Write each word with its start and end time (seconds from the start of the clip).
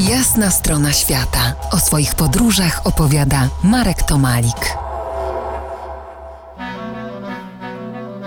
Jasna 0.00 0.50
strona 0.50 0.92
świata. 0.92 1.54
O 1.70 1.78
swoich 1.78 2.14
podróżach 2.14 2.80
opowiada 2.84 3.48
Marek 3.62 4.02
Tomalik. 4.02 4.76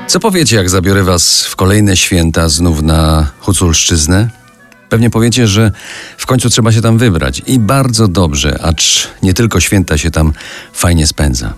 Co 0.08 0.20
powiecie, 0.20 0.56
jak 0.56 0.70
zabiorę 0.70 1.04
was 1.04 1.46
w 1.46 1.56
kolejne 1.56 1.98
święta 1.98 2.50
znów 2.50 2.82
na 2.82 3.28
Huculszczyznę? 3.40 4.30
Pewnie 4.90 5.10
powiecie, 5.10 5.48
że 5.48 5.72
w 6.18 6.26
końcu 6.26 6.50
trzeba 6.50 6.72
się 6.72 6.82
tam 6.82 6.98
wybrać. 6.98 7.42
I 7.48 7.60
bardzo 7.60 8.08
dobrze, 8.08 8.62
acz 8.64 9.08
nie 9.24 9.34
tylko 9.34 9.60
święta 9.60 9.98
się 9.98 10.12
tam 10.12 10.34
fajnie 10.74 11.08
spędza. 11.08 11.54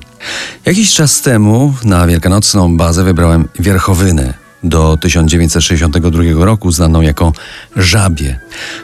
Jakiś 0.66 0.94
czas 0.94 1.22
temu 1.22 1.74
na 1.84 2.08
wielkanocną 2.08 2.78
bazę 2.78 3.04
wybrałem 3.04 3.48
Wierchowynę, 3.60 4.34
do 4.64 4.98
1962 4.98 6.24
roku 6.46 6.72
znaną 6.72 7.02
jako 7.02 7.34
Żabie. 7.76 8.40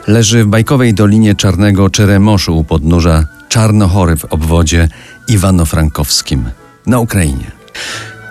Leży 0.06 0.44
w 0.44 0.46
bajkowej 0.46 0.94
dolinie 0.94 1.34
Czarnego 1.34 1.90
Czeremoszu 1.90 2.58
u 2.58 2.64
podnóża 2.64 3.24
Czarnochory 3.48 4.16
w 4.16 4.24
obwodzie 4.24 4.88
Iwano-Frankowskim 5.28 6.42
na 6.86 6.98
Ukrainie. 6.98 7.50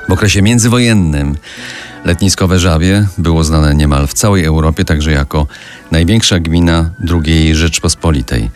W 0.09 0.11
okresie 0.11 0.41
międzywojennym 0.41 1.37
letniskowe 2.05 2.59
Żabie 2.59 3.07
było 3.17 3.43
znane 3.43 3.75
niemal 3.75 4.07
w 4.07 4.13
całej 4.13 4.45
Europie, 4.45 4.85
także 4.85 5.11
jako 5.11 5.47
największa 5.91 6.39
gmina 6.39 6.89
II 7.25 7.55
Rzeczpospolitej. 7.55 8.49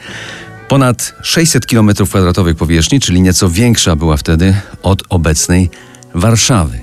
Ponad 0.67 1.15
600 1.21 1.65
km2 1.65 2.53
powierzchni, 2.53 2.99
czyli 2.99 3.21
nieco 3.21 3.49
większa 3.49 3.95
była 3.95 4.17
wtedy 4.17 4.55
od 4.83 5.03
obecnej 5.09 5.69
Warszawy. 6.15 6.79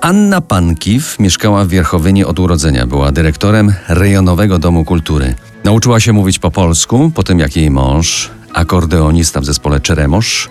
Anna 0.00 0.40
Pankiw 0.40 1.18
mieszkała 1.18 1.64
w 1.64 1.68
Wierchowynie 1.68 2.26
od 2.26 2.38
urodzenia. 2.38 2.86
Była 2.86 3.12
dyrektorem 3.12 3.74
rejonowego 3.88 4.58
domu 4.58 4.84
kultury. 4.84 5.34
Nauczyła 5.64 6.00
się 6.00 6.12
mówić 6.12 6.38
po 6.38 6.50
polsku, 6.50 7.12
po 7.14 7.22
tym 7.22 7.38
jak 7.38 7.56
jej 7.56 7.70
mąż, 7.70 8.30
akordeonista 8.54 9.40
w 9.40 9.44
zespole 9.44 9.80
Czeremosz, 9.80 10.48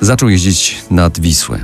zaczął 0.00 0.28
jeździć 0.28 0.84
nad 0.90 1.20
Wisłę. 1.20 1.58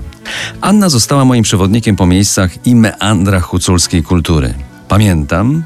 Anna 0.60 0.88
została 0.88 1.24
moim 1.24 1.42
przewodnikiem 1.42 1.96
po 1.96 2.06
miejscach 2.06 2.66
i 2.66 2.74
meandrach 2.74 3.44
huculskiej 3.44 4.02
kultury. 4.02 4.54
Pamiętam, 4.88 5.62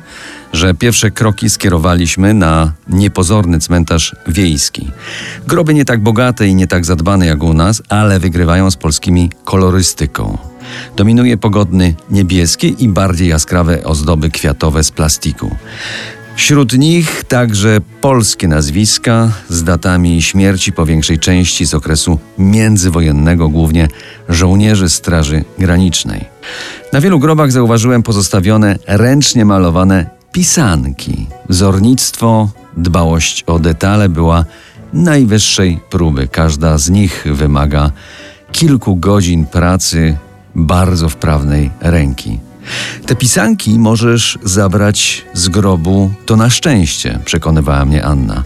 że 0.52 0.74
pierwsze 0.74 1.10
kroki 1.10 1.50
skierowaliśmy 1.50 2.34
na 2.34 2.72
niepozorny 2.88 3.58
cmentarz 3.60 4.16
wiejski. 4.26 4.90
Groby 5.46 5.74
nie 5.74 5.84
tak 5.84 6.02
bogate 6.02 6.48
i 6.48 6.54
nie 6.54 6.66
tak 6.66 6.84
zadbane 6.84 7.26
jak 7.26 7.42
u 7.42 7.54
nas, 7.54 7.82
ale 7.88 8.20
wygrywają 8.20 8.70
z 8.70 8.76
polskimi 8.76 9.30
kolorystyką. 9.44 10.49
Dominuje 10.96 11.36
pogodny 11.36 11.94
niebieski 12.10 12.84
i 12.84 12.88
bardziej 12.88 13.28
jaskrawe 13.28 13.84
ozdoby 13.84 14.30
kwiatowe 14.30 14.84
z 14.84 14.90
plastiku. 14.90 15.56
Wśród 16.36 16.78
nich 16.78 17.24
także 17.24 17.78
polskie 18.00 18.48
nazwiska 18.48 19.32
z 19.48 19.64
datami 19.64 20.22
śmierci 20.22 20.72
po 20.72 20.86
większej 20.86 21.18
części 21.18 21.66
z 21.66 21.74
okresu 21.74 22.18
międzywojennego, 22.38 23.48
głównie 23.48 23.88
żołnierzy 24.28 24.88
Straży 24.88 25.44
Granicznej. 25.58 26.24
Na 26.92 27.00
wielu 27.00 27.18
grobach 27.18 27.52
zauważyłem 27.52 28.02
pozostawione 28.02 28.78
ręcznie 28.86 29.44
malowane 29.44 30.10
pisanki. 30.32 31.26
Wzornictwo, 31.48 32.50
dbałość 32.76 33.44
o 33.46 33.58
detale 33.58 34.08
była 34.08 34.44
najwyższej 34.92 35.80
próby. 35.91 36.28
Każda 36.28 36.78
z 36.78 36.91
nich 36.91 37.24
wymaga 37.32 37.91
kilku 38.52 38.96
godzin 38.96 39.46
pracy 39.46 40.16
bardzo 40.66 41.08
wprawnej 41.08 41.70
ręki. 41.80 42.39
Te 43.06 43.16
pisanki 43.16 43.78
możesz 43.78 44.39
zabrać 44.42 45.25
z 45.34 45.48
grobu, 45.48 46.11
to 46.27 46.36
na 46.36 46.50
szczęście, 46.50 47.19
przekonywała 47.25 47.84
mnie 47.84 48.05
Anna. 48.05 48.44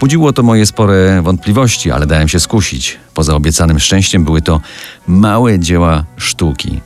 Budziło 0.00 0.32
to 0.32 0.42
moje 0.42 0.66
spore 0.66 1.22
wątpliwości, 1.22 1.90
ale 1.90 2.06
dałem 2.06 2.28
się 2.28 2.40
skusić. 2.40 2.98
Poza 3.14 3.34
obiecanym 3.34 3.78
szczęściem 3.78 4.24
były 4.24 4.42
to 4.42 4.60
małe 5.06 5.58
dzieła 5.58 6.04
sztuki. 6.16 6.80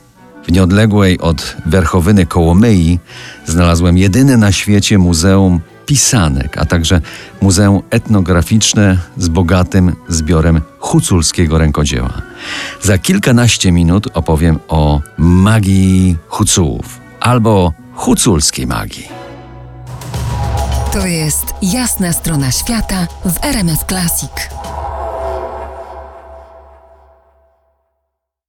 W 0.47 0.51
nieodległej 0.51 1.19
od 1.19 1.57
Werchowyny 1.65 2.25
Kołomyi 2.25 2.99
znalazłem 3.45 3.97
jedyne 3.97 4.37
na 4.37 4.51
świecie 4.51 4.97
muzeum 4.97 5.59
pisanek, 5.85 6.57
a 6.57 6.65
także 6.65 7.01
muzeum 7.41 7.81
etnograficzne 7.89 8.97
z 9.17 9.27
bogatym 9.27 9.95
zbiorem 10.09 10.61
huculskiego 10.79 11.57
rękodzieła. 11.57 12.26
Za 12.81 12.97
kilkanaście 12.97 13.71
minut 13.71 14.07
opowiem 14.13 14.59
o 14.67 15.01
magii 15.17 16.17
Hucułów 16.27 16.99
albo 17.19 17.73
huculskiej 17.95 18.67
magii. 18.67 19.07
To 20.93 21.05
jest 21.05 21.45
Jasna 21.61 22.13
strona 22.13 22.51
świata 22.51 23.07
w 23.25 23.45
RMS 23.45 23.79
Classic. 23.87 24.31